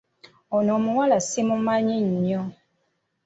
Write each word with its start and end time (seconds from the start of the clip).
Ono 0.55 0.71
omuwala 0.77 1.17
simumanyi 1.21 1.95
nnyo. 2.09 2.41